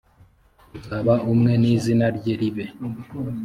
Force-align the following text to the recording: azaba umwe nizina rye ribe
azaba 0.77 1.13
umwe 1.31 1.53
nizina 1.61 2.05
rye 2.17 2.33
ribe 2.39 2.65